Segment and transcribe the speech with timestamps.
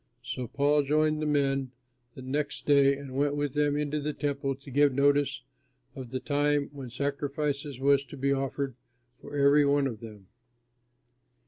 [0.23, 1.73] So Paul joined the men
[2.15, 5.43] the next day and went with them into the Temple to give notice
[5.95, 8.73] of the time when sacrifice was to be offered
[9.21, 10.25] for every one of them.